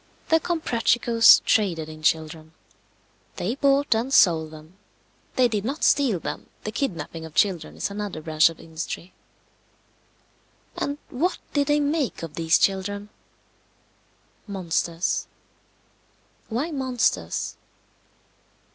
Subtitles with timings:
[0.29, 2.53] The Comprachicos traded in children.
[3.35, 4.77] They bought and sold them.
[5.35, 6.47] They did not steal them.
[6.63, 9.13] The kidnapping of children is another branch of industry.
[10.75, 13.09] And what did they make of these children?
[14.47, 15.27] Monsters.
[16.49, 17.55] Why monsters?